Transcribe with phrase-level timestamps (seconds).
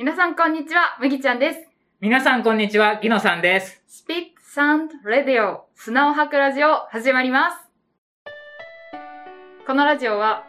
[0.00, 1.66] 皆さんこんにちは、麦ちゃんです。
[2.00, 3.82] 皆さんこんにちは、ギノさんです。
[3.88, 7.56] スピッツサンドレディオ砂を吐くラジオ始まります。
[9.66, 10.44] このラジオは、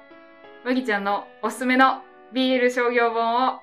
[0.66, 3.60] 麦ちゃんのおすすめの BL 商業本を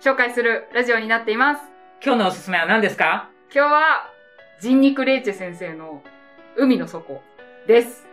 [0.00, 1.62] 紹介するラジオになっています。
[2.04, 3.30] 今日のおすすめは何ですか？
[3.52, 4.08] 今日は、
[4.60, 6.04] 人肉レイチェ先生の
[6.56, 7.20] 海の底
[7.66, 8.06] です。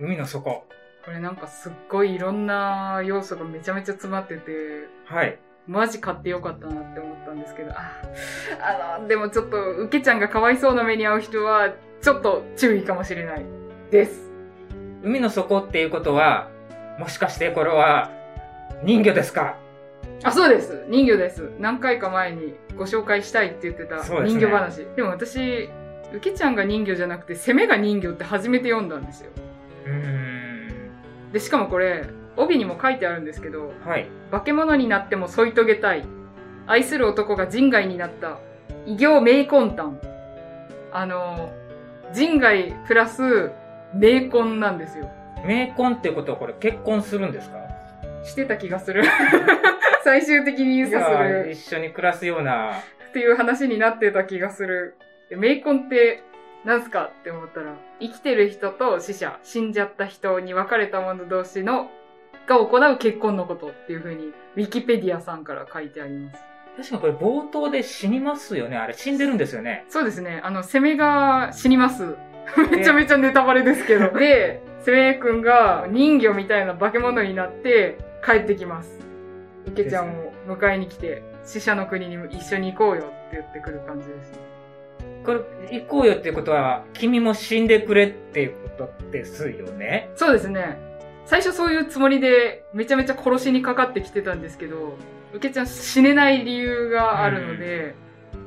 [0.00, 0.66] 海の底。
[1.04, 4.50] これなんかすっごいいろんな要素がめちゃめちゃ詰まってて、
[5.04, 5.38] はい。
[5.66, 8.02] マジ買ってよかったなって思ったんですけど、あ、
[8.60, 13.44] あの、でもちょっと、うけちゃんがかわいそうな目に遭う人は、ちょっと注意かもしれない
[13.90, 14.30] です。
[15.04, 16.48] 海の底っていうことは、
[16.98, 18.10] もしかしてこれは
[18.82, 19.56] 人魚ですか？
[20.24, 20.84] あ、そうです。
[20.88, 21.50] 人魚です。
[21.58, 24.84] 何回か前にご紹介したいって言ってた人魚話。
[24.96, 25.70] でも私、
[26.12, 29.30] うけちゃんが人魚じゃなくて、攻めが人魚って初めて読んだんですよ。
[29.86, 31.32] うーん。
[31.32, 32.04] で、しかもこれ、
[32.36, 34.08] 帯にも書いてあるんですけど、はい。
[34.30, 36.04] 化け物になっても添い遂げたい。
[36.66, 38.38] 愛する男が人外になった。
[38.86, 40.00] 異形名魂胆。
[40.92, 41.52] あの、
[42.12, 43.50] 人外プラス
[43.94, 45.10] 名魂なんですよ。
[45.46, 47.56] 名婚っていうことはこれ結婚するんですか？
[48.24, 49.02] してた気がする。
[50.04, 52.72] 最終的にい指すやる一緒に暮らすような、
[53.08, 54.96] っていう話になってた気がする。
[55.30, 56.22] で名魂って
[56.64, 57.10] 何すか？
[57.20, 61.90] って思ったら、生きてる人と死者、死んじゃった人に別れた者同士の、
[62.46, 66.44] が行う結婚のことっていう風に、ウィキペディアさんから書いてあります。
[66.76, 68.76] 確かにこれ冒頭で死にますよね。
[68.76, 69.84] あれ死んでるんですよね。
[69.88, 70.40] そうですね。
[70.42, 72.16] あの、攻めが死にます。
[72.70, 74.10] めちゃめちゃネタバレですけど。
[74.18, 78.98] で、攻めくんが人魚みたいな化け物になって帰ってきます。
[79.66, 84.38] うけちゃんを迎えに来て、死者の国に一緒に行こうよって言ってくる感じですね。
[85.24, 90.10] これ、行こうよっていうことは、君も死んでくれっていうことですよね。
[90.16, 90.91] そうですね。
[91.24, 94.96] 最初そういうつもりでめちゃめちゃ殺しにかかってきてたんですけど、
[95.32, 97.94] うけちゃん死ねない理由があるので、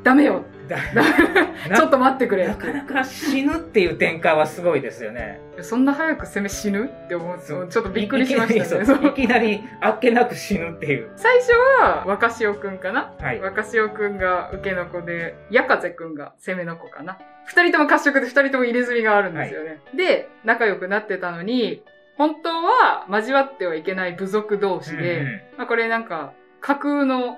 [0.04, 0.78] ダメよだ
[1.76, 5.40] ちょっと待ってくれなかなか死ぬっていう展開はすごいですよね。
[5.62, 8.62] そんな早く攻め死ぬって思って、ちょっとびっくりしましたね。
[8.62, 11.10] いきなりそうそう いきなりあっけなく死ぬっていう。
[11.16, 11.52] 最初
[11.82, 13.14] は若潮くんかな？
[13.20, 13.40] はい。
[13.40, 17.18] 若潮くんが受けの子で、やかぜくんが攻めの子かな？
[17.46, 19.80] 二人とも褐色で二人とも入れ墨があるんですよね。
[19.96, 21.84] で、仲良くなってたのに、
[22.18, 25.42] 本当は交わってはいけない部族同士で、うんうん。
[25.58, 27.38] まあこれなんか架空の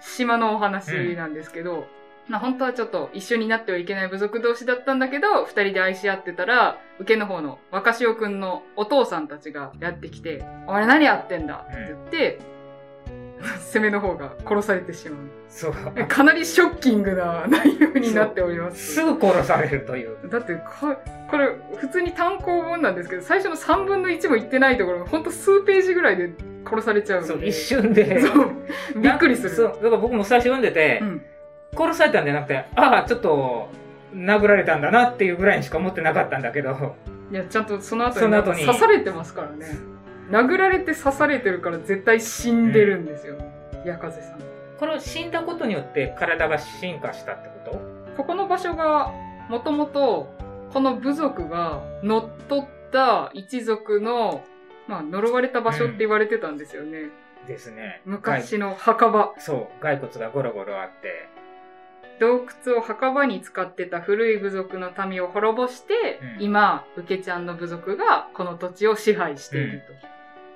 [0.00, 1.86] 島のお話なんですけど、
[2.28, 12.40] まあ本当はちょっと一緒になってはいけない部族同士だったんだけど、二人で愛し合ってたら、受けの方の若潮くんのお父さんたちがやってきて、お前何やってんだって言って、
[13.72, 15.20] 攻めの方が殺されてしまう。
[15.48, 15.72] そう。
[16.08, 18.94] かなりショッキングな内容になっております。
[18.94, 20.16] すぐ殺されるという。
[20.30, 20.96] だってこ、
[21.30, 26.32] これ、普通に単行本なんですけど、最初の3分の1もいってないところ、ほんと数ページぐらいで
[26.64, 27.44] 殺されちゃうそう。
[27.44, 28.20] 一瞬で。
[28.20, 28.50] そう。
[28.96, 29.50] びっくりする。
[29.50, 31.22] そう、だから僕も最初読んでて、うん。
[31.76, 33.68] 殺されたんじゃなくて、ああ、ちょっと、
[34.14, 36.96] 殴られたんだなっていうぐらいにしか思ってなかったんだけど、
[37.30, 39.78] いや、ちゃんとその後にその後に刺されてますからね。
[40.32, 43.36] 殴られて刺されてるから絶対死んでるんですよ。
[43.84, 44.40] 矢風さん。
[44.80, 47.80] これを死んだことによって体が進化したってこと？
[48.16, 49.12] ここの場所が、
[49.50, 50.34] もともと、
[50.72, 54.42] この部族が乗っ取った一族の、
[54.88, 57.10] まあ、呪われた場所って言われてたんですよね。
[57.46, 58.00] ですね。
[58.06, 59.28] 昔の墓場。
[59.34, 61.28] 骸そう、骸骨がゴロゴロあって、
[62.20, 70.12] 洞窟を墓場に使ってた古い部族の民を滅ぼして、うん今、ウケちゃんの部族がこの土地を支配していると。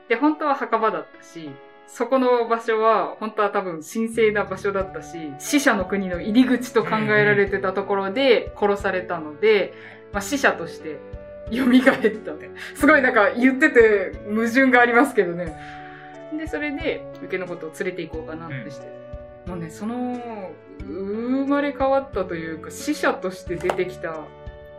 [0.09, 1.50] で、本当は墓場だったし、
[1.87, 9.72] そこの場所は本当は多分神聖な場所だったし、死者の国の入り口と考えられてたところで殺されたので、
[10.12, 10.99] まあ、死者として
[11.53, 12.33] 蘇った。
[12.75, 15.56] すごいなんか言ってて矛盾がありますけどね。
[16.37, 18.87] で、それで、受けのことを連れて行こうかなってして。
[19.47, 20.21] もうね、その、
[20.81, 24.17] 生まれ変わったというか、死者として出てきた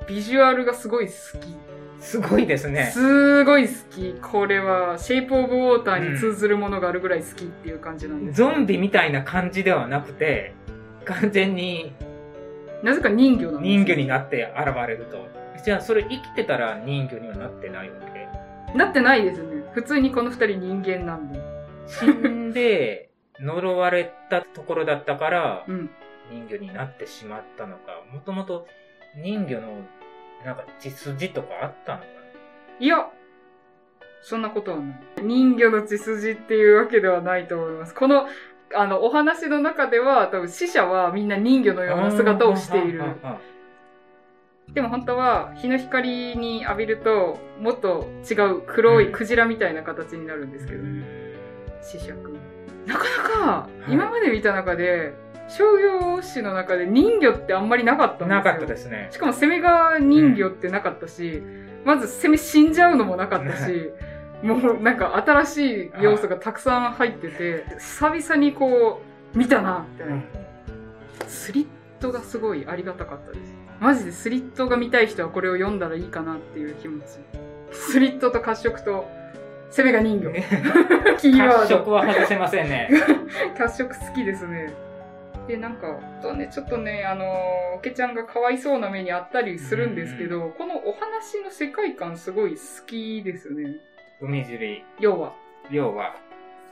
[0.08, 1.56] ビジュアルがすごい好き。
[2.00, 2.91] すごいですね。
[2.94, 4.13] すごい好き。
[4.22, 8.38] これは、シェイプオブウォーターに通ずるものがあるぐらい好きっていう感じなんです。
[8.38, 10.53] ゾンビみたいな感じではなくて、
[11.05, 11.94] 完全に
[12.84, 13.72] なぜか人魚なんです。
[13.72, 15.26] 人魚になって現れると。
[15.64, 17.96] じゃあそれ生きてたら人魚にはなってないわ
[18.72, 19.64] けなってないですね。
[19.73, 21.40] 普通にこの二人人間なんで。
[21.88, 23.09] 死んで
[23.40, 25.90] 呪われたところだったからうん。
[26.29, 28.67] 人魚になってしまったのか、もともと
[29.16, 29.82] 人魚の
[30.45, 32.05] なんか血筋とかあったのか
[32.79, 33.09] いや、
[34.22, 34.99] そんなことはない。
[35.23, 37.95] 人魚の血筋っていうわけではないと思います。
[37.95, 38.28] この、
[38.75, 43.01] あの、お話の中では、多分死者はみんな人魚のなような姿をしている。
[44.73, 51.03] でも本当は、日の光に浴びると、もっと違う黒いクジラみたいな形になるんですけど、ー
[51.81, 52.34] 死者くん。
[52.85, 53.93] なかなか、はい。
[53.93, 55.13] 今まで見た中で、
[55.47, 58.35] 商業誌の中で人魚ってあんまりなかったんですよ。
[58.35, 59.09] なかったですね。
[59.11, 61.41] しかも攻めが人魚ってなかったし、
[61.85, 63.91] まず攻め死んじゃうのもなかったし、
[64.44, 69.02] もうなんか新しい要素がたくさん入ってて、久々にこ
[69.34, 70.22] う、見たな、みたいな。
[71.28, 71.67] スリッ
[71.99, 73.55] トがすごいありがたかったです。
[73.79, 77.05] マジでスリットが見たい人はこれを読んだらいいかなっていう気持ち。
[77.72, 79.08] スリットと褐色と
[79.70, 80.32] 攻めが人魚。
[81.20, 81.84] キーワ褐ード。
[81.84, 82.90] 色は外せませんね。
[83.58, 84.73] 褐色好きですね。
[85.47, 93.76] で、なんか、あとね、ちょっとね、あのけちゃんがかわいそうな目にあったりするんですけど、このお話の世界観すごい好きですね。
[94.20, 95.34] 海尻、要は、
[95.72, 96.16] 要は、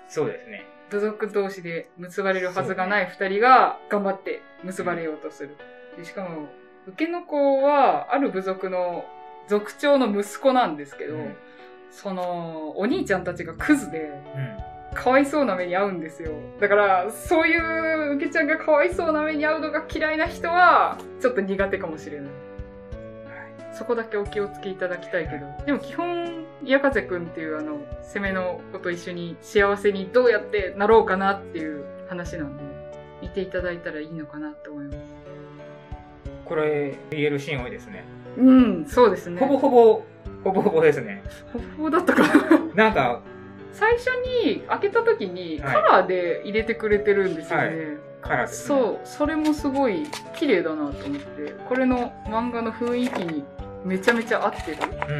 [0.09, 0.65] そうですね。
[0.89, 5.55] 部族同士で結ばれるはずがない二人が頑張って結ばれようとする。
[5.97, 6.47] でしかも、
[6.87, 9.05] 受けの子は、ある部族の
[9.47, 11.35] 族長の息子なんですけど、うん
[11.95, 14.57] その、お兄ちゃんたちがクズで、うん。
[14.95, 16.31] かわいそうな目に遭うんですよ。
[16.59, 17.57] だから、そうい
[18.11, 22.29] う受けちゃんがかわいそうな目に遭うのが嫌いな人は、ちょっと苦手かもしれない。
[23.73, 25.45] そこだけお気をつけいただきたいけど。
[25.65, 32.63] でも基本、矢風くんっていうあの、攻めの子と一緒に幸せにどうやってなろうかなっていう話なんで、
[33.21, 34.97] 見ていただいたらいいのかなって思います。
[36.45, 38.05] これ、言えるシーン多いですね。
[38.37, 39.41] うん、そうですね。
[39.41, 40.03] ほぼほぼ、
[40.45, 41.21] ほぼほぼですね。
[41.51, 42.59] ほぼほぼだったかな。
[42.75, 43.21] なんか、
[43.75, 47.67] 最初に開けた時にはいカラーで入れてくれてるんですよね。
[47.67, 48.79] はいカラーですね。
[48.79, 53.43] そう、それもすごい綺麗だなと思って、これの漫画の雰囲気に
[53.83, 54.77] めちゃめちゃ合ってる。
[55.07, 55.15] うん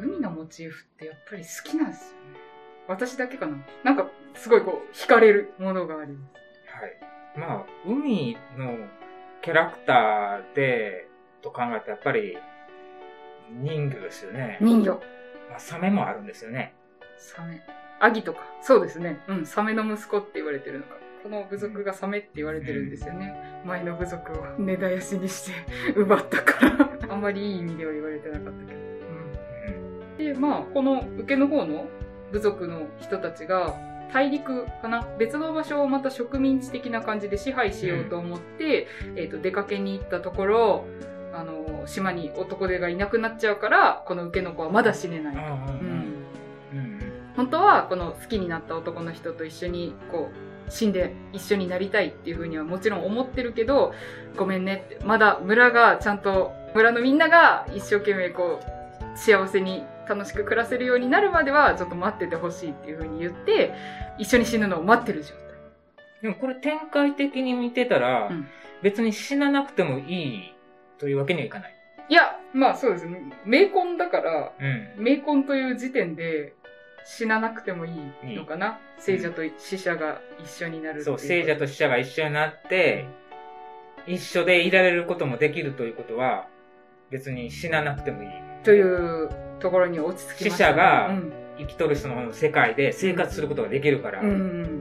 [0.00, 0.10] うん。
[0.10, 2.40] 海のモチーフってやっぱり好きなんですよね。
[2.88, 3.56] 私だけかな。
[3.84, 6.32] なんか、すごいこう、惹かれるものがあります。
[6.80, 7.38] はい。
[7.38, 8.78] まあ、海の
[9.42, 11.06] キャラクターで、
[11.40, 12.36] と考えたらやっぱり、
[13.50, 14.58] 人魚ですよね。
[14.60, 14.94] 人魚、
[15.50, 16.74] まあ、サメもあるんですよね。
[17.24, 17.62] サメ、
[18.00, 18.40] アギとか。
[18.60, 19.20] そうですね。
[19.28, 20.96] うん、サメの息子って言われてるのか。
[21.22, 23.34] この部族がサメって言われてるんですよね。
[23.64, 25.52] 前の部族を 根絶やしにして
[25.96, 26.90] 奪ったから。
[27.08, 28.80] あんまりいい意味では言われてなかったけど。
[30.20, 30.34] うん。
[30.34, 31.86] で、まあ、この受けの方の
[32.30, 33.74] 部族の人たちが、
[34.12, 35.08] 大陸かな？
[35.18, 38.86] 別の場所をまた植民地的な感じで支配しようと思って、
[39.16, 40.84] えっ、と、出かけに行ったところ、
[41.32, 45.34] あの、島に男手がいなくなっちゃうから、この受けの子はまだ死ねない。
[45.34, 45.93] うん。
[47.36, 53.92] 本当は、この好きになった男の人と一緒に、こう、死んで一緒になりたいっていうふうにはもちろん思ってるけど、
[54.36, 63.74] ごめんねって、まだ村がちゃんと、村のみんなが一生懸命こう、幸せに楽しく暮らせるようになるまでは、ちょっと待っててほしいっていうふうに言って、
[64.18, 65.38] 一緒に死ぬのを待ってる状態。
[66.22, 68.46] でもこれ展開的に見てたら、うん
[68.84, 70.54] 別に死ななくてもいい
[70.98, 71.74] というわけにはいかない。
[72.10, 73.32] いや、まあそうですね。
[73.46, 75.02] 冥婚だから、うん。
[75.02, 76.52] 冥婚という時点で
[77.04, 77.90] 死ななくてもい
[78.24, 83.06] いのかな、聖者と死者が一緒になるそう、聖者と死者が一緒になって、
[84.06, 86.48] 一緒でいられることもできるということは、
[87.10, 88.28] 別に死ななくてもいい。
[88.64, 89.28] という
[89.60, 91.32] ところに落ち着きました、死者がうん。
[91.56, 94.20] 生きとる人の世界で生活することができるから。
[94.20, 94.73] うんうんうん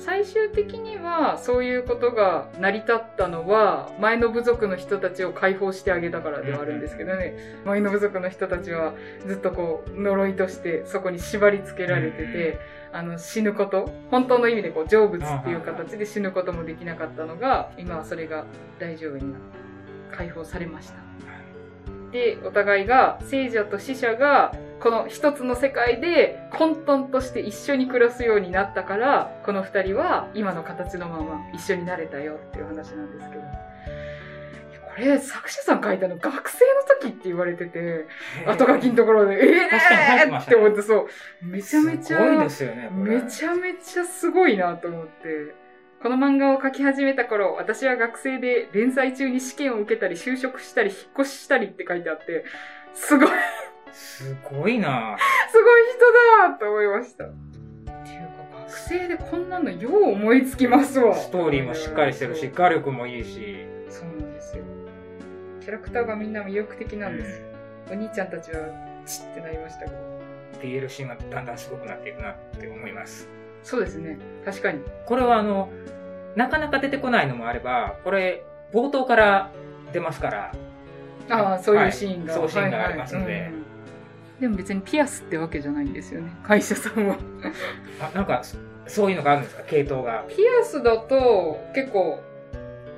[0.00, 7.36] 最終的にはそういうことが成り立ったのは前の部族の人たちを解放してあげたからではあるんですけどね。
[7.64, 8.94] 前の部族の人たちは
[9.26, 12.58] ずっとこう呪いとしてそこに縛り付けられてて
[12.92, 18.46] あの死ぬこと本当の意味でこう成仏っていう形で死ぬこともできなかったのが今はそれが
[18.78, 19.60] 大丈夫になって
[20.10, 21.10] 解放されました。
[22.12, 33.42] で、お互いが、聖者と死者が、この一つの世界で混沌として一緒に暮らすようになったから、この二人は今の形のまま一緒になれたよっていう話なんですけど。
[33.42, 38.06] これ、作者さん書いたの学生の時って言われてて、
[38.46, 39.68] 後書きのところで、え
[40.26, 41.06] えーって思ってそ
[41.42, 41.46] う。
[41.46, 42.90] めちゃめちゃ、すごいですよね。
[42.92, 45.54] めちゃめちゃすごいなと思って。
[46.02, 52.44] この漫画を描き始めた頃、私は学生で連載中に試験を受けたり就職したり引っ越ししたりって書いてあって、
[52.94, 53.28] すごい、
[53.92, 55.16] すごいな
[55.50, 57.24] すごい人だと思いました。
[57.24, 61.14] っていうか、学生でこんなのよう思いつきますわ。
[61.14, 63.66] ストーリーもしっかりしてるし、画力もいいし。
[63.88, 64.64] そうなんですよ。
[65.60, 67.46] キャラクターがみんな魅力的なんですよ。
[67.90, 68.58] お兄ちゃんたちは、
[69.06, 69.96] チッってなりましたけど。
[70.62, 73.28] DLC がだんだんすごくなっていくなって思います。
[73.62, 74.18] そうですね。
[74.44, 74.80] 確かに。
[75.06, 75.70] これはあの、
[76.36, 79.50] なかなか出てこないのもあれば、これ、冒頭から
[79.92, 80.52] 出ますから、
[81.28, 82.32] ああ、そういうシーンが。
[82.32, 83.59] はいそういうシーンがありますのではいはいうん
[84.40, 86.32] でも別にピアスってわけじゃないんですよね。
[86.42, 87.16] 会社さんは。
[88.00, 88.56] あなんか、そ
[88.86, 89.62] そういうのがあるんですか？
[89.64, 92.20] 系統がピアスだと結構、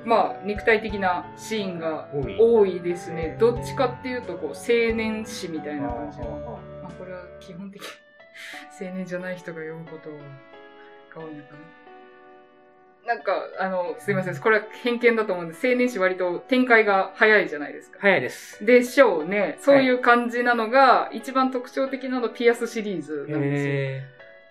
[0.05, 2.79] まあ、肉体的なシーンが多い。
[2.79, 3.37] ですね。
[3.39, 6.59] どっちかっていうと、こう、青年誌みたいな感じの。
[6.81, 7.87] あまあ、これは基本的に
[8.87, 11.82] 青年じゃない人が読むことが多いのかな。
[13.05, 14.37] なんか、あの、すいません。
[14.37, 17.97] これは偏見だと思うんで、青年誌割と展開が早いじゃないですか。
[17.99, 18.65] 早いです。
[18.65, 19.57] でしょうね。
[19.59, 23.73] そういう感じなのが、一番特徴的なのピアスシリーズなんですよ。
[23.73, 24.03] へ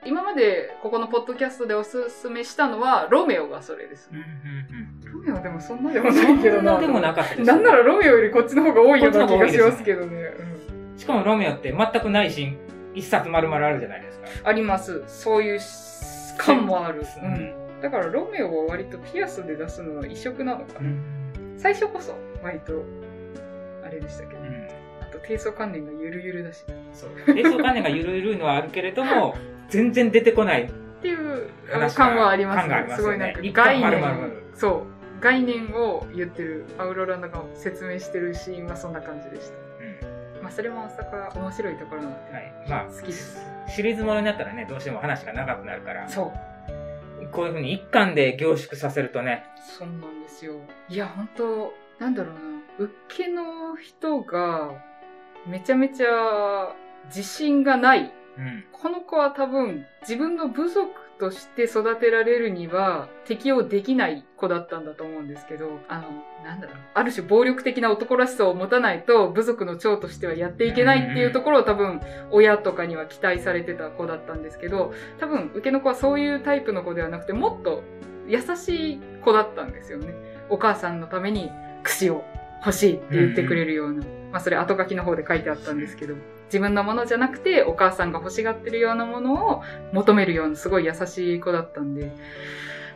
[0.04, 4.16] 今までここのポッドキャストでおすすめしたのは、ロメオがそれですー。
[4.16, 6.16] うんうんロメオでもそんなでもうん。
[6.16, 6.72] ないけどな。
[6.72, 7.46] そんなでもなかったです。
[7.46, 10.34] なんならロメオよりこっちの方が多いような気がしますけどね。
[10.98, 12.58] しかもロミオって全くないシーン、
[12.94, 14.26] 一冊丸々あるじゃないですか。
[14.42, 15.02] うんあります。
[15.06, 15.60] そういう
[16.36, 17.00] 感もある。
[17.00, 17.04] う。
[17.24, 20.88] うんだからロメオは割とピアスで出すのは異色なのかな。
[20.88, 21.58] ん。
[21.58, 22.84] 最初こそ割と、
[23.84, 24.40] あれでしたけど。
[24.40, 24.68] うん
[25.02, 26.64] あと低層関連がゆるゆるだし。
[26.94, 27.34] そう。
[27.34, 29.34] 冷蔵観念がゆるゆるいのはあるけれども、
[29.68, 30.62] 全然出てこない。
[30.62, 30.70] っ
[31.02, 31.50] ていう
[31.96, 34.86] 感はあります感がありますよねすごいなんか概念、そ
[35.18, 39.56] う、概念を言ってる、アウロラのが説明してるシーンはそんな感じでした。
[40.36, 40.42] うん。
[40.42, 42.52] まあそれも大阪面白いところなので、はい。
[42.68, 43.44] まあ、好きです。
[43.68, 46.51] シリーズものになったらね、どうしても話が長くなるから、そう。
[47.32, 49.44] こういうふうに一巻で凝縮させるとね、
[49.78, 50.54] そうなんですよ。
[50.88, 52.40] いや、本当なんだろうな。
[52.78, 54.72] 受けの人が、
[55.46, 56.74] めちゃめちゃ
[57.06, 58.12] 自信がない。
[58.38, 58.64] うん。
[58.72, 66.76] この子は多分、自分の部族として育てられるには適応できない子だったんだと思うんですけど、あの、なんだろう。
[66.94, 77.82] ある種暴力的な男らしさを持たないと部族の長としてはやっていけないっていうところを多分親とかには期待されてた子だったんですけど、多分受けの子はそういうタイプの子ではなくてもっと
[78.28, 80.14] 優しい子だったんですよね。
[80.50, 81.50] お母さんのために
[81.82, 82.24] 櫛を
[82.64, 84.04] 欲しいって言ってくれるような。
[84.32, 86.14] まあそれ後書きの方で書いてあったんですけど、
[86.46, 92.12] 自分のものじゃなくてお母さんが欲しがってるようなものを求めるようなすごい優しい子だったんで、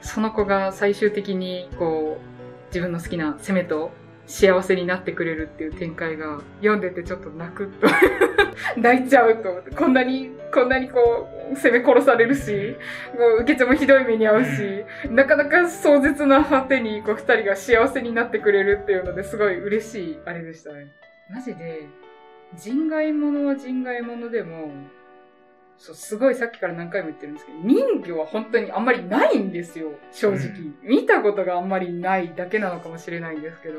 [0.01, 2.36] その子が最終的にこう、
[2.67, 3.93] 自分の好きな攻めと
[4.27, 7.87] 幸せになってくれるっていう展開が読んでてちょっと泣くと
[8.77, 12.77] 泣いちゃうと思ってこんなにこんなにこう攻め殺されるし
[13.17, 20.89] こう受けちゃもひどい目に遭うしなかなか壮絶な果てにこう二人が幸せになってくれるっていうのですごい嬉しいあれでしたね。
[21.31, 21.87] マジで
[22.55, 24.73] 人外物は人外物でも
[25.79, 30.49] そう、すごいさっきから何回も言ってるんですけど、人魚は本当にあんまりないんですよ、正直。
[30.49, 33.75] うん見たことがあんまりないだけなのかもしれないんですけど。
[33.75, 33.79] い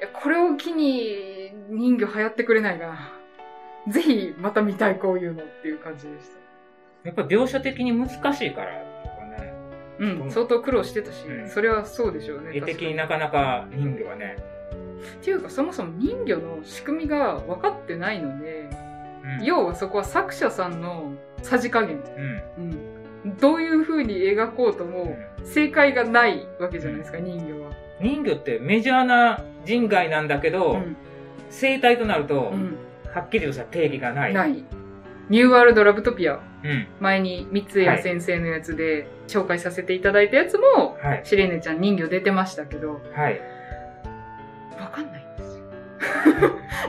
[0.00, 3.92] や、これを機に人魚流行ってくれないかな。
[3.92, 6.42] ぜひ、また見たい、こういうのっていう感じでした。
[7.04, 9.54] やっぱ描写的に難しいからとかね、
[9.98, 12.52] うん、うん相当苦労してたし、うんそれはそうでしょうね。
[12.54, 14.36] 絵的になかなか人魚はね、
[15.20, 18.68] っていうか、そもそも人魚の仕組みが分かってないので、
[19.40, 21.12] うん、要はそこは作者さんの
[21.42, 22.02] さじ加減。
[22.58, 22.72] うん。
[23.24, 23.36] うん。
[23.38, 27.70] どういう風に描こうとも、正解がないわけじゃないですか、人魚は。
[28.00, 30.96] 人魚ってメジャーな人外なんだけど、うん。
[31.50, 32.76] 生態となると、うん。
[33.12, 34.34] はっきりとした定義がない。
[34.34, 34.64] ない。
[35.28, 36.40] ニューワールドラブトピア。
[36.64, 36.86] うん。
[37.00, 41.20] 前に三谷先生のやつで紹介させていただいたやつも、はい。
[41.24, 43.40] シレーネちゃん人魚出てましたけど、はい。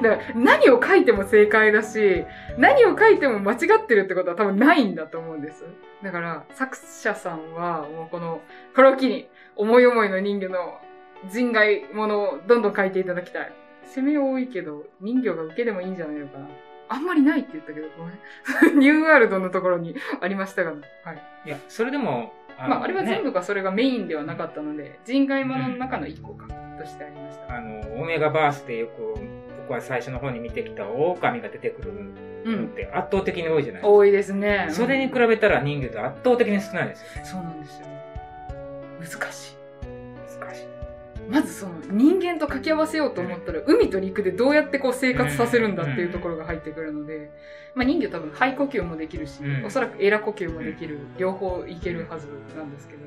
[0.01, 2.25] だから何を書いても正解だし、
[2.57, 5.65] 何を書いても間違ってるってことは多分ないんだと思うんです。
[6.03, 8.41] だから作者さんはもうこの、
[8.75, 10.79] これを機に思い思いの人魚の
[11.29, 13.53] 人外ものをどんどん書いていただきたい。
[13.95, 16.47] 攻め多いけど人魚が受けでもいいんじゃないのかな。
[16.89, 18.11] あんまりないって言ったけど、ごめ
[18.73, 18.77] ん。
[18.79, 20.79] ニューワールドのところにありましたが、はい。
[21.45, 26.45] いや、それでも、あまあ、あれは全ね部がそれがメインではなかったので、人外ものの中の一個か、
[26.77, 27.55] としてありました。
[27.55, 29.15] あの、オメガバースでよく、
[29.61, 31.91] 僕は最初の方に見てきた狼が出てくる
[32.45, 32.61] うん。
[32.63, 33.89] のって圧倒的に多いじゃないですか。
[33.89, 34.67] 多いですね。
[34.71, 37.25] それに比べたら人魚って圧倒的に少ないですよ。
[37.25, 37.87] そうなんですよ。
[38.99, 39.55] 難しい。
[40.39, 40.67] 難しい。
[41.29, 47.31] まずその人間と掛け合わせようと思ったら、海と陸でどうやってこう生活させるんだっていうところが入ってくるので、
[47.75, 52.27] まあ人魚多分肺呼吸もできるし、うんおそらくエラ呼吸もできる、両方いけるはず
[52.57, 52.99] なんですけど、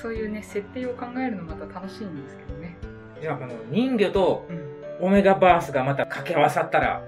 [0.00, 2.76] そういうね、設定を考えるのまた楽しいんですけどね。
[3.20, 4.70] じゃあこの人魚とうん。
[5.00, 7.02] オメガバースがまた掛け合わさったら、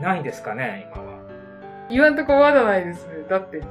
[0.00, 1.18] ないんですかね、今は。
[1.90, 3.24] 今んとこまだないですね。
[3.28, 3.62] だって、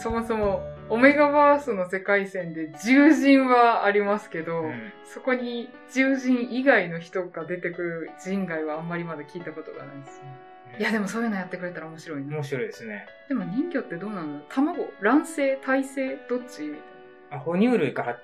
[0.00, 10.53] そもそも、オメガバースの世界線で獣人はありますけど、うんそこに獣人以外の人が出てくる人外はあんまりまだ聞いたことがないですね。
[10.78, 12.34] いや、でもそういうのやってくれたら面白いね。
[12.34, 13.06] 面白いですね。
[13.28, 16.62] でも人魚ってどうなの卵卵生胎生どっち？
[16.62, 16.80] みたい
[17.30, 18.18] あ、哺乳類か、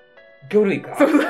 [0.49, 0.91] 魚類か。
[0.91, 0.97] な。
[0.97, 1.21] そうそう。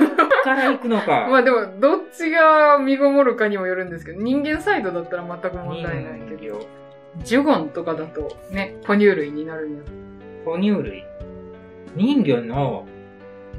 [0.44, 1.28] から行くのか。
[1.30, 6.68] まあでも、どっちが身ごもるかにもよるんですけど、人間サイドだったら全く問題ないけど。
[7.18, 9.84] ジュゴンとかだとね、哺乳類になるんや。
[10.46, 11.04] 哺乳類。
[11.96, 12.88] 人魚の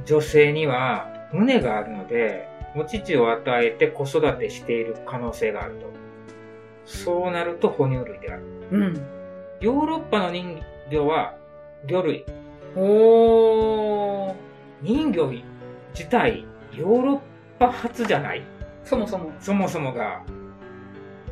[0.07, 6.02] 女性には胸があるので、お乳を与えて子育てしている可能性があると。
[6.93, 8.43] そうなると哺乳類である。
[8.71, 9.07] うん。
[9.61, 11.35] ヨーロッパの人魚は
[11.87, 12.25] 魚類。
[12.77, 14.35] おー。
[14.83, 15.31] 人魚
[15.95, 17.21] 自体、ヨーロッ
[17.59, 18.43] パ初じゃない
[18.85, 19.33] そもそも。
[19.41, 20.23] そもそもが。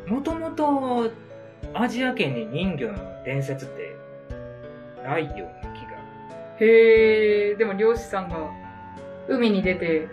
[0.07, 1.11] もともと、
[1.73, 3.95] アジア圏に人魚の伝説って、
[5.03, 5.91] ないような気が。
[6.59, 7.57] へー。
[7.57, 8.49] でも漁師さんが
[9.27, 10.07] 海に出て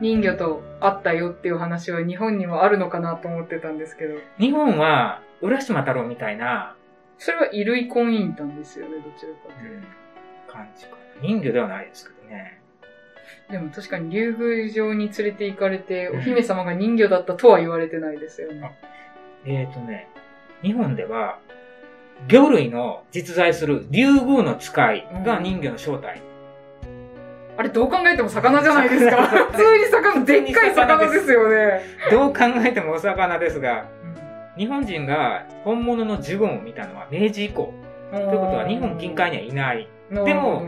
[0.00, 6.76] 人魚と会ったよっていう話は日本にもあるのかなと思ってたんですけど、日本は、浦島太郎みたいな、
[7.18, 9.82] それは衣類婚姻団ですよね、どちらかという
[10.48, 10.96] 感じかな。
[11.22, 12.60] 人魚ではないですけどね。
[13.46, 13.52] と。
[13.52, 18.76] でも確かに竜宮城に連れて行かれて、お姫様が人魚だったとは言われてないですよね。
[19.44, 20.08] えーとね、
[20.62, 21.38] 日本では、
[22.28, 26.22] 魚類の実在する竜宮の使いが人魚の正体。
[27.60, 29.26] あれどう考えても魚じゃないですか。
[29.52, 31.82] 普通に魚、でっかい魚ですよね。
[32.10, 33.84] どう考えてもお魚ですが、
[34.56, 37.74] 日本人が本物のジュゴンを見たのは明治以降。
[38.12, 39.88] ということは日本近海にはいない。
[40.10, 40.62] でも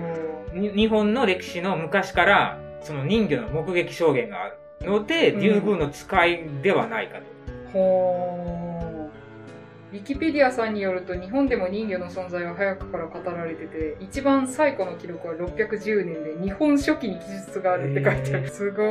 [0.53, 4.49] に日本の歴史の昔から、その人魚の目撃証言があ
[4.85, 7.25] るので、うん竜宮の使いではないかと。
[7.73, 8.72] ほー。
[9.93, 18.45] ウィキペディアさんによると日本でも人魚の存在は早くから語られてて一番最古の記録は610年で日本初期に記述があるって書いてある。
[18.45, 18.83] へーすご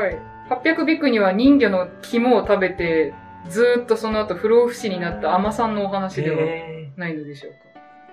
[0.00, 0.18] ーい。
[0.48, 3.12] 800ビクには人魚の肝を食べて
[3.50, 7.58] ずーっとその後不老不死になった海女さんのお話ではへないのでしょうか。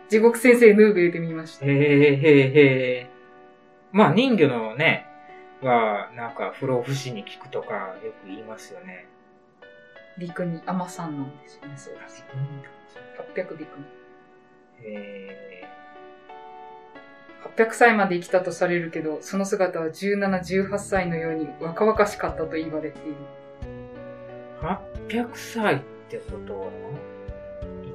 [0.09, 1.65] 地獄先生ヌーベイで見ました。
[1.65, 5.05] ーへーへーへーまあ人魚のね、
[5.61, 9.05] は、なんか不老不死に効くとかよく言いますよね。
[10.17, 12.25] ビクに海女さんなんですよね、そうです。
[13.35, 13.85] 800ビクに。
[14.85, 15.67] へ
[17.57, 23.15] 800歳まで生きたとされるけど、その姿は17、18歳のように若々しかったと言われている。
[24.61, 24.77] ー
[25.07, 25.79] 800歳っ
[26.09, 26.69] てことはい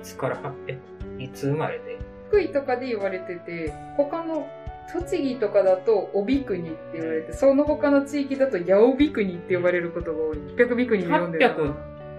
[0.02, 0.78] つから 800?
[1.18, 1.98] いつ生まれで？
[2.28, 4.46] 福井とかで言われてて、他の
[4.92, 10.36] 栃木とかだと帯国って言われて、その他の地域だと八尾国って呼ばれることが多い。
[10.56, 11.74] 800ビ国で読んでる800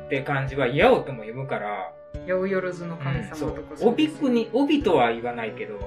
[0.10, 1.94] って漢字はヤオとも読むから、
[2.28, 3.56] 八百万の神様そう。
[3.56, 3.76] とか。
[3.86, 5.80] 帯国、帯とは言わないけど、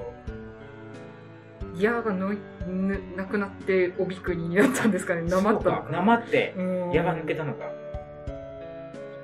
[1.76, 5.22] 矢がのいぬなくなって帯国になったんですかね？
[5.22, 5.90] なまったのそうか。
[5.90, 6.92] なまって、うん。
[6.92, 7.64] 矢が抜けたのか。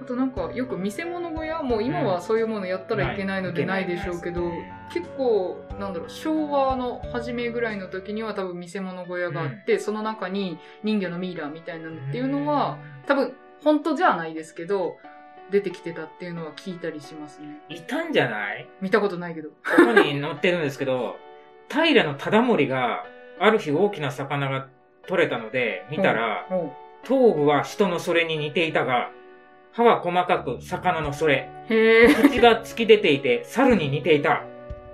[0.02, 4.50] あとなんかよく見せ物小屋もう今はそういうものやったらいけないのでないでしょうけど、
[4.92, 14.96] 結構なんだろう昭和の初めぐらいの時には多分見せ物小屋があって、その中に人魚のミイラみたいなのっていうのは、多分本当じゃないですけど
[15.50, 18.68] 出てきてたっていうのは聞いたりしますねいたんじゃない？
[18.80, 21.16] 見たことないけどここに載ってるんですけど、
[21.70, 23.04] 平の忠盛が、
[23.40, 24.66] ある日大きな魚が
[25.06, 29.10] 取れたので、見たら、も頭部は人のそれに似ていたが、
[29.72, 34.44] 歯は細かく魚のそれ、口が突き出ていて猿に似ていた。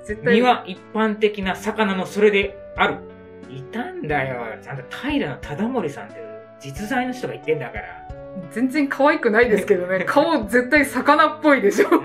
[0.05, 2.99] 絶対身は一般的な魚のそれである。
[3.51, 4.59] いたんだよ。
[4.63, 8.04] ちゃんと平の忠盛さんっていう実在の人が言ってんだから。
[8.51, 10.05] 全然可愛くないですけどね。
[10.07, 11.89] 顔絶対魚っぽいでしょ。
[11.91, 12.05] うん。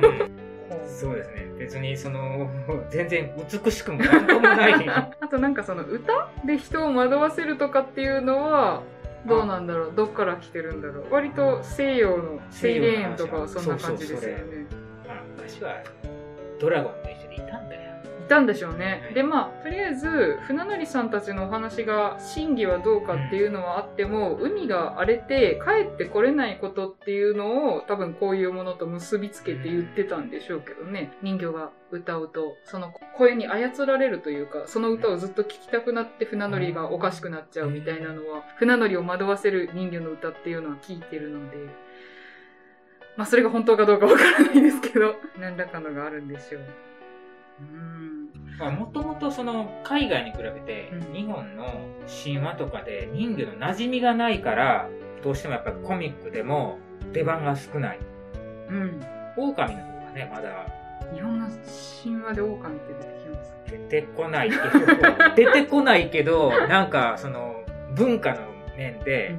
[0.88, 1.52] そうですね。
[1.58, 2.50] 別にその、
[2.90, 4.90] 全然美しくもなんともない。
[5.20, 8.82] あとなんかその歌で人を惑わせるとかっていうのは
[9.26, 9.92] どうなんだろう。
[9.96, 11.14] どっから来てるんだろう。
[11.14, 14.44] 割と西洋のセイレーンとかはそんな感じですよね。
[15.08, 15.76] まあ昔は
[16.60, 17.09] ドラゴン
[18.30, 18.30] よ。
[18.30, 19.12] いたんでしょうね。
[19.16, 31.12] でまあとりあえず船乗りさんたちのお話が真偽はどうかっていうのはあっても、海が荒れて帰ってこれないことっていうのを多分こういうものと結びつけて言ってたんでしょうけどね。
[31.22, 41.58] 人魚が歌うとその声に操られるというかその歌をずっと聴きたくなって船乗りがおかしくなっちゃうみたいなのは船乗りを惑わせる人魚の歌っていうのは聞いてるので
[43.18, 45.16] まあそれが本当かどうかわからないですけど。
[45.40, 46.62] 何らかのがあるんでしょう。
[47.60, 48.10] うん。
[48.10, 48.19] まあ
[48.66, 51.14] もともとその海外に比べてうん。
[51.14, 51.66] 日本の
[52.24, 54.90] 神話とかで人魚の馴染みがないから、
[55.24, 56.80] どうしてもやっぱりコミックでも
[57.14, 58.00] 出番が少ない。
[58.70, 59.02] うん。
[59.38, 60.66] 狼の方がね、まだ。
[61.14, 64.64] 日本の神話で狼って出てきます出てこないけど、
[65.36, 67.64] 出てこないけど、なんかその
[67.96, 68.42] 文化の
[68.78, 69.36] 面で、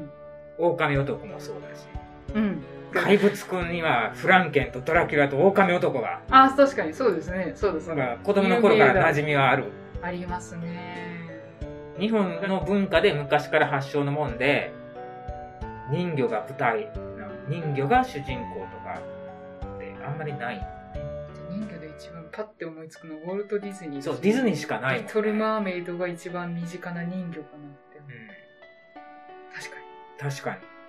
[0.58, 1.86] 狼男もそうだし、
[2.34, 9.64] うん怪物くんにはフランケンとドラキュラと狼男が、あ確かにそうですねそうですね子供の頃から馴染みはある。
[10.02, 11.10] ありますね
[11.98, 14.72] 日本の文化で昔から発祥のもんで、
[15.90, 16.90] 人魚が舞台、
[17.48, 19.00] 人魚が主人公とか
[19.76, 20.66] ってあんまりない。
[21.50, 25.02] 人魚で一番パッて思いつくのはウォルト・ディズニーそう、ディズニーしかないね。
[25.06, 28.08] リトル・マーメイドが一番身近な人魚かなってうん、
[29.52, 30.79] 確かに確かに。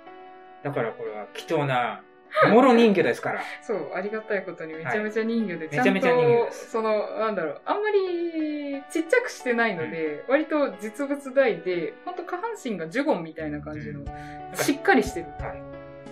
[0.64, 2.02] だからこれは貴重な
[2.50, 3.42] もろ人魚ですから。
[3.62, 14.06] そう、ありがたいことにめちゃめちゃ人魚で、いちゃんと、めちゃめちゃ人魚その、なんだろう、あんまりちっちゃくしてないので、割と実物大で、ほんと下半身がジュゴンみたいな感じの、
[14.54, 15.28] しっかりしてる。
[15.40, 15.62] はい。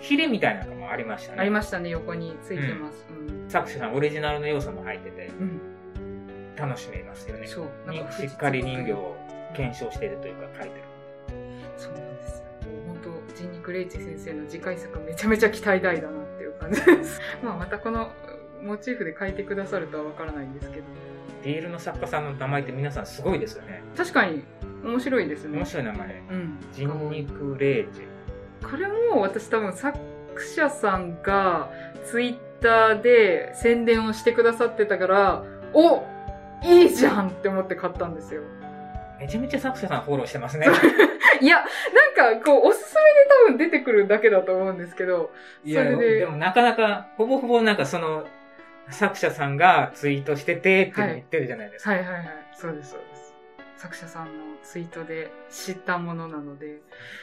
[0.00, 1.40] ヒレみたいなのもありましたね。
[1.40, 3.06] ありましたね、横についてます。
[3.10, 3.50] うん。
[3.50, 5.60] 作者さんオリジナルの要素も入ってて、うん。
[6.56, 7.46] 楽しめますよね。
[7.46, 7.90] そう。
[7.90, 9.16] にしっかり人形を
[9.54, 10.82] 検証してるというか書いてる。
[11.76, 12.49] そうなんですよ。
[13.40, 17.22] ジンニクレイチ先生の次回作めちゃめちゃ期待大だなっていう感じです。
[17.42, 18.10] まあまたこの
[18.62, 20.82] モチーフで書いてくださるとはわからないんですけど。
[21.42, 23.82] ディールの作家さんの名前って皆さんすごいですよね。
[23.96, 24.44] 確かに
[24.84, 25.56] 面白いですね。
[25.56, 26.22] 面白い名前。
[26.30, 26.58] うん。
[26.70, 28.06] ジンニクレイジ。
[28.62, 29.98] これも私多分作
[30.54, 31.70] 者さんが
[32.04, 36.04] ツイッターで宣伝をしてくださってたから、お
[36.62, 38.42] いいじゃんって思って買ったんですよ。
[39.20, 40.66] めちゃめちゃ作者さんフォローしてますね。
[41.40, 41.56] いや、
[42.16, 45.30] なんかこうおすすめで多分出てくるだけだと思うんですけど、
[45.62, 48.26] いや、ででもなかなか、ほぼほぼなんかその、
[48.88, 51.92] 作者さんがツイートしててって言ってるじゃないですか。
[51.92, 52.24] はいはいはい。
[52.54, 53.09] そうですそうです。
[53.80, 56.82] 作者さんのツイートで知ったものなので、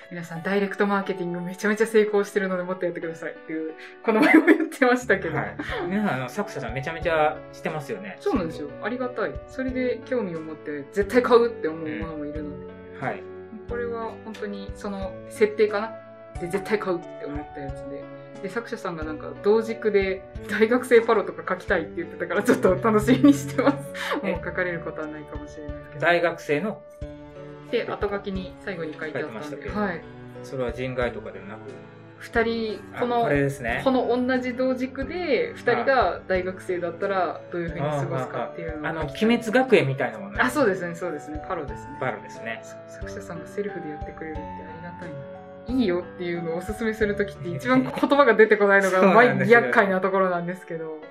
[0.09, 5.37] 皆さんダイレクトマーケティングめちゃめちゃ成功してるのでもっとやってくださいっていう、この前も言ってましたけど。
[5.37, 5.55] はい。
[5.87, 8.17] 皆さん、あの、作者さんめちゃめちゃしてますよね。
[8.19, 8.69] そうなんですよ。
[8.81, 9.33] ありがたい。
[9.47, 12.65] それで興味を持って絶対買うって思うものもいるので、
[12.99, 13.21] はい。
[13.69, 15.91] これは本当にその設定かな？
[16.41, 18.16] で絶対買うって思ったやつで。
[18.41, 23.77] で、作者さんがなんか同軸で大学生パロとか書きたいって言ってたからちょっと楽しみにしてます。
[24.23, 25.99] えもう書かれることはないかもしれないけど。
[25.99, 26.81] 大学生の、
[27.71, 29.49] で、後書きに最後に書いてあったんで。
[29.49, 30.01] 書いてましたけどはい。
[30.43, 31.59] それは人外とかではなく、
[32.19, 33.81] 二人、あこの、これですね。
[33.83, 41.41] この同じ同軸で、二人が大学生だったらどういうふうに過ごすかっていうのあの、鬼滅学園みたいなものあ、そうですね、そうですね。
[41.47, 41.97] パロですね。
[42.01, 42.61] バルですね。
[42.87, 45.36] 作者さんがセルフでやってくれるってありがたいな。
[45.67, 51.01] いいよっていうのをおすすめするときって一番言葉が出てこないのが、厄介なところなんですけど、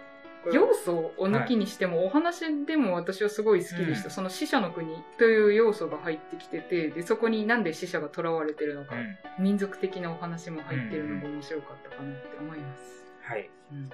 [0.53, 4.07] 要素を抜きにしても、お話でも私はすごい好きでした。
[4.07, 4.89] うんその死者の国
[5.19, 8.99] という要素が入ってきてて、で、そこになんで死者が囚われてるのか、う
[9.41, 9.45] ん。
[9.45, 12.83] 民族的なお話も入ってるのが面白かったかなって思います。
[13.23, 13.51] はい。
[13.73, 13.91] うん。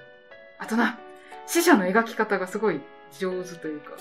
[0.59, 0.99] あとな、
[1.47, 2.81] 死者の描き方がすごい
[3.17, 3.91] 上手というか、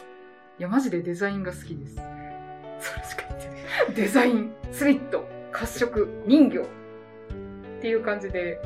[0.59, 1.95] いや、マジでデザインが好きです。
[1.95, 3.95] それしか言ってない。
[3.95, 6.63] デザイン、スリット、褐色、人形っ
[7.81, 8.61] ていう感じで、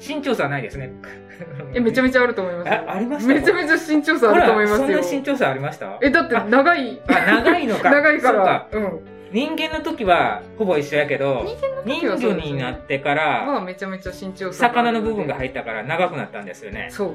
[0.00, 0.92] 身長差はないですね。
[1.74, 2.74] え、めちゃめちゃあると思いますよ。
[2.86, 3.34] あありました？
[3.34, 4.86] めちゃめちゃ身長差あると思いますよ。
[4.86, 5.98] そんな身長差ありました？
[6.02, 7.90] え、だって長い、あ、長いのか。
[7.90, 9.00] 長いからそうん。
[9.30, 11.44] 人間の時はほぼ一緒やけど、
[11.84, 16.88] 人魚になってから、まあめちゃめちゃ身長魚の部分がっ入ったから長くなったんですよね。
[16.90, 17.14] そう。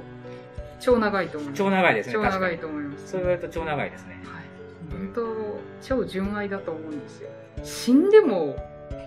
[0.79, 1.57] 超長いと思います。
[1.57, 2.21] 超長いですね、超。
[2.21, 3.07] 長いと思います。
[3.07, 4.21] そう言われると超長いですね。
[4.25, 4.43] はい。
[4.91, 7.29] 本当、超純愛だと思うんですよ。
[7.63, 8.55] 死んでも、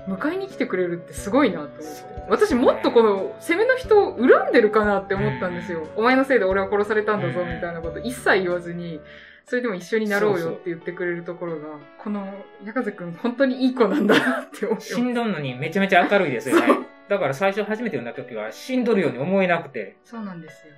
[0.09, 1.85] 迎えに来てくれるってすごいなと思って。
[2.29, 5.87] 私もっとこの、攻めの人を恨んでるかなって思ったんですよ。
[5.97, 9.01] お前のせいで俺は殺されたんだぞ、うんみたいなこと一切言わずに、
[9.45, 11.69] それでも一緒になろうそうそうよって言ってくれるところが、
[11.99, 12.27] この、
[12.65, 16.67] ヤカゼくん本当にいい子なんだなって思います死んどんのにめちゃめちゃ明るいですよね。
[17.09, 20.75] だから最初初めて読んだ時は死んどるように思えなくて、そうなんですよ。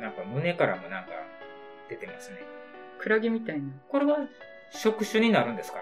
[0.00, 1.10] なんか胸からもなんか
[1.88, 2.38] 出てますね。
[3.00, 3.64] クラゲみたいな。
[3.88, 4.18] これは
[4.70, 5.80] 触手になるんですか？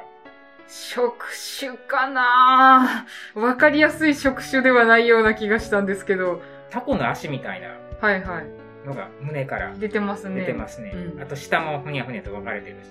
[0.66, 1.26] 触
[1.60, 6.40] 手かなわかりやすい触手ではないような気がしたんですけど。
[6.70, 7.68] タコの足みたいな
[8.00, 8.46] はいはい。
[8.86, 10.40] のが胸から出てますね。
[10.40, 10.92] 出てますね。
[10.94, 12.90] うんあと下もふにゃふにゃと分かれてるし。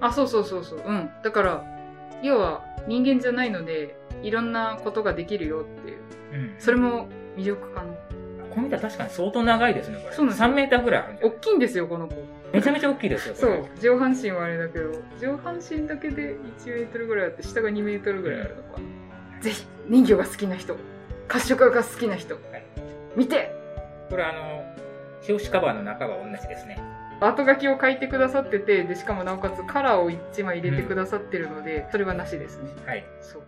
[0.00, 0.82] あ、そうそうそうそう。
[0.84, 1.10] うん。
[1.24, 1.64] だから、
[2.22, 5.98] 要は人間じゃないので、いろんなことができるよっていう。
[6.32, 6.54] うん。
[6.58, 7.92] それも魅力かな。
[8.54, 10.14] この板確かに相当長いですね、これ。
[10.14, 11.40] そうなんですよ3メーターぐらいあるんじゃ大ない？
[11.40, 12.14] きいんですよ、この子。
[12.56, 13.68] めちゃめちゃ大きいですよ、そう。
[13.80, 14.90] 上半身はあれだけど、
[15.20, 19.42] 上半身だけで1メートルぐらいあって、下が2メートルぐらいあるのかな。
[19.42, 20.76] ぜひ、人魚が好きな人、
[21.28, 22.38] 褐色が好きな人、い
[23.14, 23.54] 見て
[24.08, 24.64] これあの、
[25.28, 26.80] 表紙カバーの中は同じですね。
[27.20, 32.70] 後書きを書いてくださってて、で、しかもなおかつカラーを1枚入れてくださってるので、それはなしですね。
[32.86, 33.04] はい。
[33.20, 33.42] そう。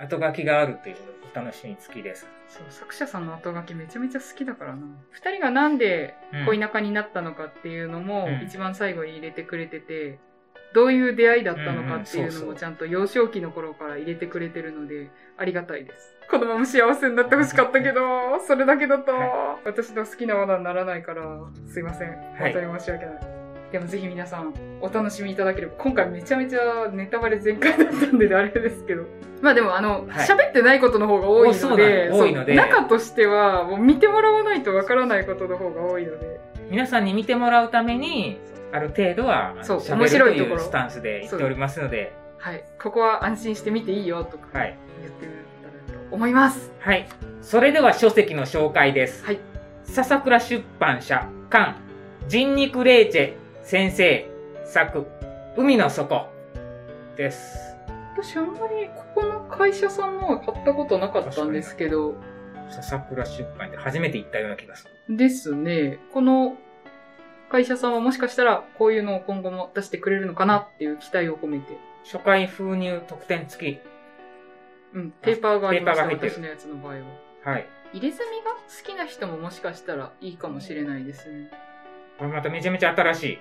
[0.00, 0.96] 後書きがあるという
[1.32, 2.26] お楽しみ付きです。
[2.54, 4.82] そう、作者さんの後書きめちゃめちゃ好きだからな。
[5.10, 10.20] 二人がなんでうん恋仲になったのかっていうのもうん一番最後に入れてくれてて、
[10.72, 16.14] どういう出会いだったのかっていうのもちゃんと幼少期の頃から入れてくれてるので、ありがたいです。
[16.30, 18.00] このまま幸せになってほしかったけど、
[18.46, 21.22] それだけだとは私の好きなものにならないから、
[21.66, 22.08] すいません。
[22.08, 23.33] い本当に申し訳ない。
[23.74, 29.02] でもぜひ皆さんお楽しみいただければ、今回めちゃめちゃネタバレ全開だったんであれですけど。
[29.42, 36.38] まあでもあの、はい喋、ってないことの方が多いので、の多いので中としてはもう見てもらわないとわからないことの方が多いので。
[36.70, 38.38] 皆さんに見てもらうために、
[38.72, 42.62] ある程度は、面白いところいうスタンスで言っておりますので、はい。
[42.80, 44.78] ここは安心して見ていいよとかはい。
[45.02, 45.32] 言ってみ
[45.62, 46.70] たらと思います。
[46.78, 47.08] はい。
[47.42, 49.24] それでは書籍の紹介です。
[49.24, 49.40] はい。
[49.82, 51.74] 笹倉出版社、館、
[52.28, 54.28] 人肉レーチェ先生、
[54.66, 55.06] 作、
[55.56, 56.28] 海の底
[57.16, 57.74] です。
[58.14, 62.14] 私あんまりここの会社さんのは買ったことなかったんですけど、
[62.68, 65.16] 笹倉出版で初めて行ったような気がする。
[65.16, 65.98] ですね。
[66.12, 66.58] この
[67.48, 73.80] 会社さんはもしかしたらこういうのを今後も出してくれるのかなっていう期待を込めて、初回封入特典付き。
[74.92, 77.00] うん、ペーパーがありました、ペーパーが入ってる私のやつの場合は。
[77.44, 77.66] はい。
[77.94, 81.50] 入れ墨が好きな人ももしかしたらいいかもしれないですね。
[82.18, 83.38] これまためちゃめちゃ新しい。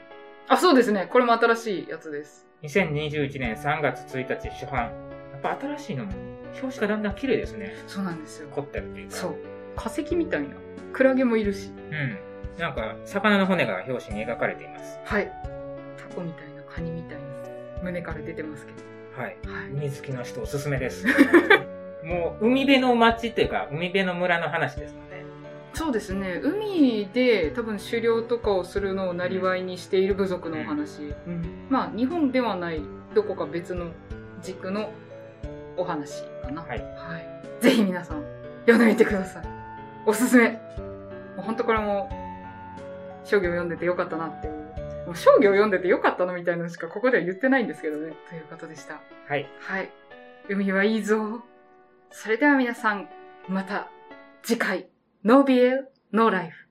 [0.48, 1.08] あ、そうですね。
[1.12, 2.48] これも新しいやつです。
[2.64, 4.84] 2021年3月1日初版。
[4.84, 4.90] や
[5.38, 6.14] っぱ新しいのも、
[6.62, 7.76] 表紙がだんだん綺麗ですね。
[7.88, 8.50] そうなんですよ。
[8.50, 9.16] 凝ってるっていうか。
[9.16, 9.36] そう。
[9.76, 10.56] 化石みたいな。
[10.92, 11.70] クラゲもいるし。
[11.70, 12.18] うん。
[12.58, 15.00] なんか、魚の骨が表紙に描かれています。
[15.06, 15.32] はい。
[15.98, 17.24] タコみたいな、カニみたいな。
[17.84, 19.22] 胸から出てますけど。
[19.22, 19.38] はい。
[19.46, 19.72] はい。
[19.72, 21.06] 海好きの人おすすめです。
[22.04, 25.13] もう、海辺の町っていうか、海辺の村の話ですので。
[25.74, 26.40] そうですね。
[26.44, 31.14] 海で多分狩猟とかをするのをなりわいにしている部族のお話。
[31.70, 32.82] まあ、日本ではない、
[33.16, 33.88] どこか別の
[34.42, 34.92] 軸の
[35.76, 36.62] お話かな。
[36.62, 36.80] はい。
[36.80, 37.62] はい。
[37.62, 38.24] ぜひ皆さん、
[38.62, 39.48] 読んでみてください。
[40.06, 40.52] おすすめ。
[40.52, 40.58] も
[41.40, 42.10] う本当これも、
[43.24, 44.48] 商業読んでてよかったなって。
[45.08, 48.14] もう商業読んでてよかったのみたいなのしかここでは言ってないんですけどね。
[48.30, 49.02] ということでした。
[49.28, 49.50] はい。
[49.60, 49.90] はい。
[50.50, 51.42] 海はいいぞ。
[52.12, 53.10] それでは皆さん、
[53.48, 53.88] また
[54.44, 54.88] 次回、
[55.26, 56.63] ノービエル、ノーライフ。